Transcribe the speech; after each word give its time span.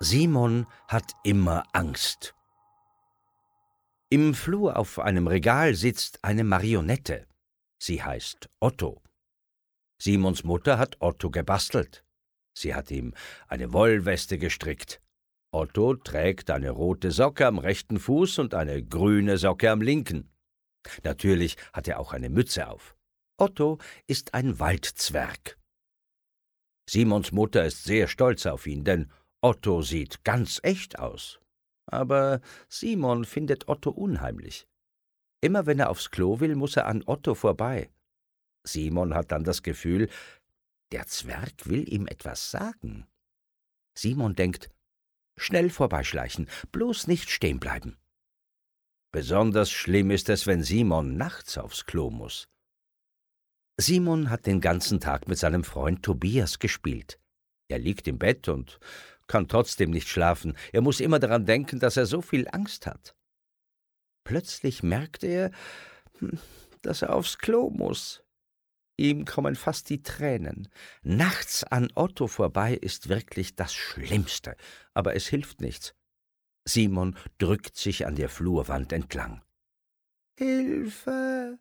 Simon 0.00 0.66
hat 0.86 1.12
immer 1.22 1.64
Angst. 1.72 2.34
Im 4.10 4.34
Flur 4.34 4.76
auf 4.76 4.98
einem 4.98 5.26
Regal 5.26 5.74
sitzt 5.74 6.22
eine 6.22 6.44
Marionette. 6.44 7.26
Sie 7.78 8.02
heißt 8.02 8.50
Otto. 8.60 9.02
Simons 9.98 10.44
Mutter 10.44 10.78
hat 10.78 10.96
Otto 11.00 11.30
gebastelt. 11.30 12.04
Sie 12.56 12.74
hat 12.74 12.90
ihm 12.90 13.14
eine 13.48 13.72
Wollweste 13.72 14.38
gestrickt. 14.38 15.00
Otto 15.50 15.94
trägt 15.94 16.50
eine 16.50 16.70
rote 16.70 17.10
Socke 17.10 17.46
am 17.46 17.58
rechten 17.58 17.98
Fuß 17.98 18.38
und 18.40 18.54
eine 18.54 18.84
grüne 18.84 19.38
Socke 19.38 19.70
am 19.70 19.80
linken. 19.80 20.30
Natürlich 21.02 21.56
hat 21.72 21.88
er 21.88 21.98
auch 21.98 22.12
eine 22.12 22.28
Mütze 22.28 22.68
auf. 22.68 22.94
Otto 23.36 23.78
ist 24.06 24.32
ein 24.32 24.60
Waldzwerg. 24.60 25.58
Simons 26.88 27.32
Mutter 27.32 27.64
ist 27.64 27.82
sehr 27.82 28.06
stolz 28.06 28.46
auf 28.46 28.66
ihn, 28.66 28.84
denn 28.84 29.10
Otto 29.40 29.82
sieht 29.82 30.22
ganz 30.22 30.60
echt 30.62 30.98
aus. 30.98 31.40
Aber 31.86 32.40
Simon 32.68 33.24
findet 33.24 33.68
Otto 33.68 33.90
unheimlich. 33.90 34.68
Immer 35.42 35.66
wenn 35.66 35.80
er 35.80 35.90
aufs 35.90 36.10
Klo 36.10 36.40
will, 36.40 36.54
muss 36.54 36.76
er 36.76 36.86
an 36.86 37.02
Otto 37.06 37.34
vorbei. 37.34 37.90
Simon 38.66 39.14
hat 39.14 39.32
dann 39.32 39.44
das 39.44 39.62
Gefühl, 39.62 40.08
der 40.92 41.06
Zwerg 41.06 41.66
will 41.66 41.92
ihm 41.92 42.06
etwas 42.06 42.50
sagen. 42.50 43.06
Simon 43.98 44.36
denkt, 44.36 44.70
schnell 45.36 45.70
vorbeischleichen, 45.70 46.48
bloß 46.70 47.08
nicht 47.08 47.30
stehen 47.30 47.58
bleiben. 47.58 47.98
Besonders 49.12 49.70
schlimm 49.70 50.10
ist 50.10 50.28
es, 50.28 50.46
wenn 50.46 50.62
Simon 50.62 51.16
nachts 51.16 51.58
aufs 51.58 51.84
Klo 51.84 52.10
muss. 52.10 52.48
Simon 53.76 54.30
hat 54.30 54.46
den 54.46 54.60
ganzen 54.60 55.00
Tag 55.00 55.28
mit 55.28 55.38
seinem 55.38 55.64
Freund 55.64 56.02
Tobias 56.02 56.58
gespielt. 56.58 57.18
Er 57.68 57.78
liegt 57.78 58.06
im 58.06 58.18
Bett 58.18 58.48
und 58.48 58.78
kann 59.26 59.48
trotzdem 59.48 59.90
nicht 59.90 60.08
schlafen. 60.08 60.56
Er 60.72 60.80
muss 60.80 61.00
immer 61.00 61.18
daran 61.18 61.46
denken, 61.46 61.80
dass 61.80 61.96
er 61.96 62.06
so 62.06 62.20
viel 62.20 62.46
Angst 62.52 62.86
hat. 62.86 63.16
Plötzlich 64.24 64.82
merkt 64.82 65.24
er, 65.24 65.50
hm, 66.18 66.38
dass 66.82 67.02
er 67.02 67.14
aufs 67.14 67.38
Klo 67.38 67.70
muss. 67.70 68.22
Ihm 68.96 69.24
kommen 69.24 69.56
fast 69.56 69.90
die 69.90 70.02
Tränen. 70.02 70.68
Nachts 71.02 71.64
an 71.64 71.90
Otto 71.94 72.28
vorbei 72.28 72.74
ist 72.74 73.08
wirklich 73.08 73.56
das 73.56 73.74
Schlimmste, 73.74 74.56
aber 74.92 75.16
es 75.16 75.26
hilft 75.26 75.60
nichts. 75.60 75.94
Simon 76.64 77.16
drückt 77.38 77.76
sich 77.76 78.06
an 78.06 78.14
der 78.14 78.28
Flurwand 78.28 78.92
entlang. 78.92 79.42
Hilfe, 80.38 81.58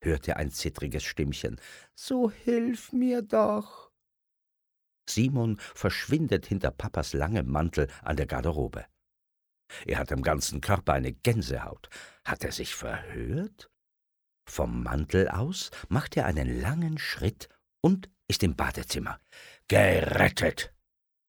hört 0.00 0.28
er 0.28 0.36
ein 0.36 0.50
zittriges 0.50 1.04
Stimmchen. 1.04 1.60
So 1.94 2.30
hilf 2.30 2.92
mir 2.92 3.22
doch. 3.22 3.90
Simon 5.08 5.58
verschwindet 5.74 6.46
hinter 6.46 6.70
Papas 6.70 7.12
langem 7.12 7.50
Mantel 7.50 7.88
an 8.02 8.16
der 8.16 8.26
Garderobe. 8.26 8.86
Er 9.86 9.98
hat 9.98 10.12
am 10.12 10.22
ganzen 10.22 10.60
Körper 10.60 10.94
eine 10.94 11.12
Gänsehaut. 11.12 11.88
Hat 12.24 12.44
er 12.44 12.52
sich 12.52 12.74
verhört? 12.74 13.70
Vom 14.48 14.82
Mantel 14.82 15.28
aus 15.28 15.70
macht 15.88 16.16
er 16.16 16.26
einen 16.26 16.60
langen 16.60 16.98
Schritt 16.98 17.48
und 17.80 18.10
ist 18.28 18.42
im 18.42 18.56
Badezimmer. 18.56 19.20
Gerettet! 19.68 20.72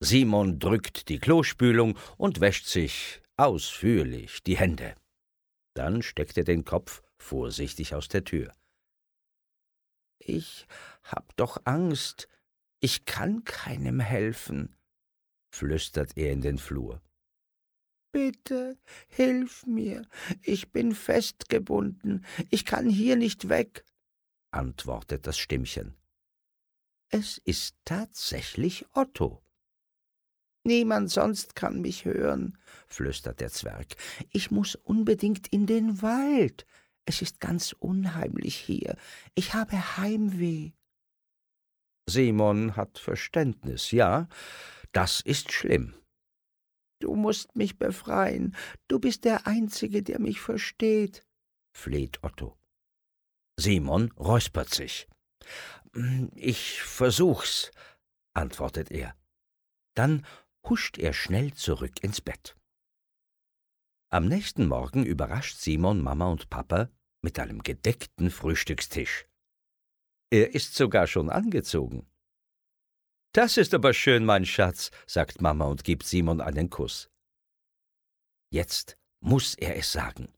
Simon 0.00 0.58
drückt 0.58 1.08
die 1.08 1.18
Klospülung 1.18 1.96
und 2.16 2.40
wäscht 2.40 2.66
sich 2.66 3.22
ausführlich 3.36 4.42
die 4.42 4.56
Hände. 4.56 4.94
Dann 5.74 6.02
steckt 6.02 6.36
er 6.36 6.44
den 6.44 6.64
Kopf 6.64 7.02
vorsichtig 7.18 7.94
aus 7.94 8.08
der 8.08 8.24
Tür. 8.24 8.52
Ich 10.18 10.66
hab 11.02 11.36
doch 11.36 11.58
Angst, 11.64 12.28
ich 12.80 13.04
kann 13.04 13.44
keinem 13.44 14.00
helfen, 14.00 14.76
flüstert 15.50 16.16
er 16.16 16.32
in 16.32 16.40
den 16.40 16.58
Flur. 16.58 17.02
Bitte, 18.12 18.78
hilf 19.08 19.66
mir, 19.66 20.06
ich 20.40 20.70
bin 20.70 20.94
festgebunden, 20.94 22.24
ich 22.50 22.64
kann 22.64 22.88
hier 22.88 23.16
nicht 23.16 23.48
weg, 23.48 23.84
antwortet 24.50 25.26
das 25.26 25.36
Stimmchen. 25.36 25.94
Es 27.08 27.38
ist 27.38 27.76
tatsächlich 27.84 28.86
Otto. 28.92 29.42
Niemand 30.62 31.10
sonst 31.10 31.54
kann 31.54 31.80
mich 31.80 32.04
hören, 32.06 32.56
flüstert 32.86 33.40
der 33.40 33.50
Zwerg. 33.50 33.96
Ich 34.30 34.50
muss 34.50 34.76
unbedingt 34.76 35.48
in 35.48 35.66
den 35.66 36.00
Wald. 36.00 36.66
Es 37.06 37.22
ist 37.22 37.40
ganz 37.40 37.72
unheimlich 37.72 38.56
hier. 38.56 38.96
Ich 39.34 39.54
habe 39.54 39.96
Heimweh. 39.98 40.72
Simon 42.08 42.76
hat 42.76 42.98
Verständnis, 42.98 43.90
ja, 43.90 44.28
das 44.92 45.20
ist 45.20 45.52
schlimm. 45.52 45.94
Du 47.00 47.14
musst 47.14 47.56
mich 47.56 47.78
befreien, 47.78 48.54
du 48.88 48.98
bist 48.98 49.24
der 49.24 49.46
Einzige, 49.46 50.02
der 50.02 50.20
mich 50.20 50.40
versteht, 50.40 51.24
fleht 51.76 52.22
Otto. 52.22 52.56
Simon 53.58 54.10
räuspert 54.12 54.72
sich. 54.72 55.08
Ich 56.34 56.82
versuch's, 56.82 57.70
antwortet 58.34 58.90
er. 58.90 59.14
Dann 59.94 60.26
huscht 60.68 60.98
er 60.98 61.12
schnell 61.12 61.52
zurück 61.52 62.02
ins 62.02 62.20
Bett. 62.20 62.56
Am 64.14 64.26
nächsten 64.26 64.68
Morgen 64.68 65.04
überrascht 65.04 65.58
Simon 65.58 66.00
Mama 66.00 66.28
und 66.28 66.48
Papa 66.48 66.88
mit 67.20 67.40
einem 67.40 67.64
gedeckten 67.64 68.30
Frühstückstisch. 68.30 69.26
Er 70.30 70.54
ist 70.54 70.76
sogar 70.76 71.08
schon 71.08 71.30
angezogen. 71.30 72.06
Das 73.32 73.56
ist 73.56 73.74
aber 73.74 73.92
schön, 73.92 74.24
mein 74.24 74.46
Schatz, 74.46 74.92
sagt 75.08 75.40
Mama 75.40 75.64
und 75.64 75.82
gibt 75.82 76.06
Simon 76.06 76.40
einen 76.40 76.70
Kuss. 76.70 77.10
Jetzt 78.52 78.96
muss 79.18 79.56
er 79.56 79.76
es 79.76 79.90
sagen. 79.90 80.28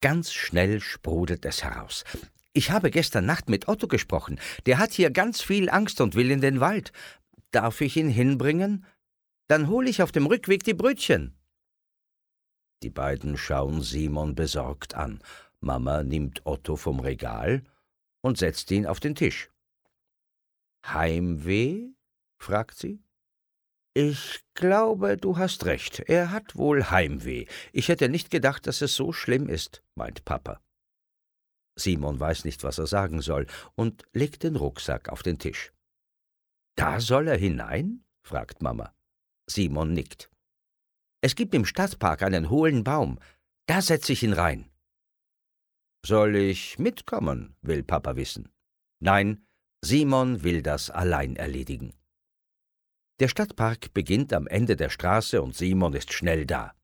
Ganz 0.00 0.32
schnell 0.32 0.80
sprudelt 0.80 1.44
es 1.46 1.64
heraus. 1.64 2.04
Ich 2.52 2.70
habe 2.70 2.92
gestern 2.92 3.26
Nacht 3.26 3.48
mit 3.48 3.66
Otto 3.66 3.88
gesprochen. 3.88 4.38
Der 4.66 4.78
hat 4.78 4.92
hier 4.92 5.10
ganz 5.10 5.40
viel 5.42 5.68
Angst 5.68 6.00
und 6.00 6.14
will 6.14 6.30
in 6.30 6.40
den 6.40 6.60
Wald. 6.60 6.92
Darf 7.50 7.80
ich 7.80 7.96
ihn 7.96 8.08
hinbringen? 8.08 8.84
Dann 9.48 9.66
hole 9.66 9.90
ich 9.90 10.00
auf 10.00 10.12
dem 10.12 10.26
Rückweg 10.26 10.62
die 10.62 10.74
Brötchen. 10.74 11.35
Die 12.82 12.90
beiden 12.90 13.36
schauen 13.36 13.82
Simon 13.82 14.34
besorgt 14.34 14.94
an. 14.94 15.22
Mama 15.60 16.02
nimmt 16.02 16.44
Otto 16.44 16.76
vom 16.76 17.00
Regal 17.00 17.64
und 18.22 18.38
setzt 18.38 18.70
ihn 18.70 18.86
auf 18.86 19.00
den 19.00 19.14
Tisch. 19.14 19.50
Heimweh? 20.86 21.88
fragt 22.38 22.78
sie. 22.78 23.02
Ich 23.94 24.44
glaube, 24.52 25.16
du 25.16 25.38
hast 25.38 25.64
recht. 25.64 26.00
Er 26.00 26.30
hat 26.30 26.56
wohl 26.56 26.90
Heimweh. 26.90 27.46
Ich 27.72 27.88
hätte 27.88 28.10
nicht 28.10 28.30
gedacht, 28.30 28.66
dass 28.66 28.82
es 28.82 28.94
so 28.94 29.12
schlimm 29.12 29.48
ist, 29.48 29.82
meint 29.94 30.24
Papa. 30.26 30.60
Simon 31.78 32.20
weiß 32.20 32.44
nicht, 32.44 32.62
was 32.62 32.78
er 32.78 32.86
sagen 32.86 33.22
soll 33.22 33.46
und 33.74 34.04
legt 34.12 34.42
den 34.42 34.56
Rucksack 34.56 35.08
auf 35.08 35.22
den 35.22 35.38
Tisch. 35.38 35.72
Da 36.76 37.00
soll 37.00 37.28
er 37.28 37.38
hinein? 37.38 38.04
fragt 38.22 38.60
Mama. 38.60 38.94
Simon 39.48 39.94
nickt. 39.94 40.30
Es 41.26 41.34
gibt 41.34 41.56
im 41.56 41.64
Stadtpark 41.64 42.22
einen 42.22 42.50
hohlen 42.50 42.84
Baum. 42.84 43.18
Da 43.66 43.82
setze 43.82 44.12
ich 44.12 44.22
ihn 44.22 44.32
rein. 44.32 44.70
Soll 46.06 46.36
ich 46.36 46.78
mitkommen? 46.78 47.56
will 47.62 47.82
Papa 47.82 48.14
wissen. 48.14 48.52
Nein, 49.00 49.44
Simon 49.84 50.44
will 50.44 50.62
das 50.62 50.88
allein 50.88 51.34
erledigen. 51.34 51.94
Der 53.18 53.26
Stadtpark 53.26 53.92
beginnt 53.92 54.32
am 54.32 54.46
Ende 54.46 54.76
der 54.76 54.88
Straße 54.88 55.42
und 55.42 55.56
Simon 55.56 55.94
ist 55.94 56.12
schnell 56.12 56.46
da. 56.46 56.76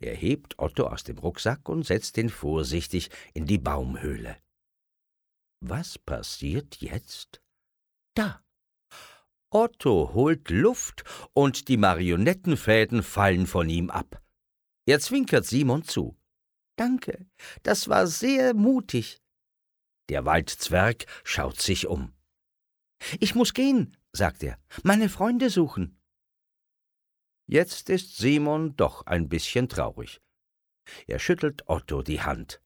Er 0.00 0.16
hebt 0.16 0.58
Otto 0.58 0.88
aus 0.88 1.04
dem 1.04 1.18
Rucksack 1.18 1.68
und 1.68 1.86
setzt 1.86 2.18
ihn 2.18 2.30
vorsichtig 2.30 3.10
in 3.32 3.46
die 3.46 3.58
Baumhöhle. 3.58 4.36
Was 5.60 6.00
passiert 6.00 6.78
jetzt? 6.80 7.40
Da. 8.16 8.43
Otto 9.54 10.10
holt 10.12 10.50
Luft 10.50 11.04
und 11.32 11.68
die 11.68 11.76
Marionettenfäden 11.76 13.04
fallen 13.04 13.46
von 13.46 13.68
ihm 13.68 13.88
ab. 13.88 14.20
Er 14.84 14.98
zwinkert 14.98 15.46
Simon 15.46 15.84
zu. 15.84 16.16
Danke, 16.76 17.24
das 17.62 17.88
war 17.88 18.08
sehr 18.08 18.52
mutig. 18.52 19.22
Der 20.08 20.24
Waldzwerg 20.24 21.06
schaut 21.22 21.60
sich 21.60 21.86
um. 21.86 22.12
Ich 23.20 23.36
muss 23.36 23.54
gehen, 23.54 23.96
sagt 24.12 24.42
er, 24.42 24.58
meine 24.82 25.08
Freunde 25.08 25.48
suchen. 25.50 26.00
Jetzt 27.46 27.90
ist 27.90 28.16
Simon 28.16 28.74
doch 28.74 29.06
ein 29.06 29.28
bisschen 29.28 29.68
traurig. 29.68 30.20
Er 31.06 31.20
schüttelt 31.20 31.68
Otto 31.68 32.02
die 32.02 32.22
Hand. 32.22 32.60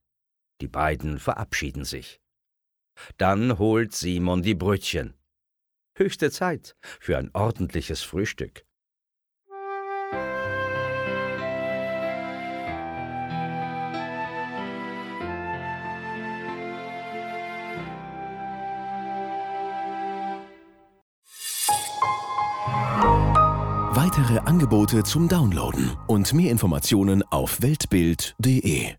Die 0.63 0.69
beiden 0.69 1.19
verabschieden 1.19 1.85
sich. 1.85 2.19
Dann 3.19 3.59
holt 3.59 3.95
Simon 3.95 4.43
die 4.43 4.55
Brötchen. 4.55 5.18
Höchste 5.99 6.31
Zeit 6.31 6.77
für 7.01 7.19
ein 7.19 7.29
ordentliches 7.35 8.03
Frühstück. 8.03 8.65
Weitere 23.91 24.39
Angebote 24.39 25.03
zum 25.03 25.29
Downloaden 25.29 25.97
und 26.07 26.33
mehr 26.33 26.53
Informationen 26.53 27.25
auf 27.25 27.61
weltbild.de 27.61 28.95